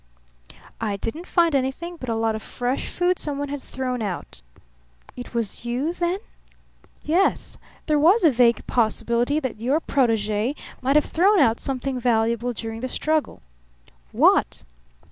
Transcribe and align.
"I 0.79 0.97
didn't 0.97 1.27
find 1.27 1.53
anything 1.53 1.95
but 1.97 2.09
a 2.09 2.15
lot 2.15 2.33
of 2.33 2.41
fresh 2.41 2.87
food 2.87 3.19
someone 3.19 3.49
had 3.49 3.61
thrown 3.61 4.01
out." 4.01 4.41
"It 5.15 5.35
was 5.35 5.63
you, 5.63 5.93
then?" 5.93 6.17
"Yes. 7.03 7.59
There 7.85 7.99
was 7.99 8.23
a 8.25 8.31
vague 8.31 8.65
possibility 8.65 9.39
that 9.39 9.61
your 9.61 9.79
protege 9.79 10.55
might 10.81 10.95
have 10.95 11.05
thrown 11.05 11.37
out 11.37 11.59
something 11.59 11.99
valuable 11.99 12.51
during 12.51 12.79
the 12.79 12.87
struggle." 12.89 13.43
"What?" 14.11 14.63